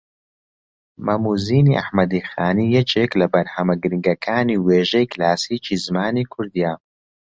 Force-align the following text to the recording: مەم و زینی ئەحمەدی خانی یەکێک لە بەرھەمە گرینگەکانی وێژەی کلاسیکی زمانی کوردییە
مەم 1.05 1.23
و 1.31 1.35
زینی 1.45 1.77
ئەحمەدی 1.79 2.27
خانی 2.29 2.67
یەکێک 2.77 3.11
لە 3.19 3.27
بەرھەمە 3.33 3.75
گرینگەکانی 3.83 4.61
وێژەی 4.65 5.09
کلاسیکی 5.13 5.81
زمانی 5.85 6.25
کوردییە 6.33 6.73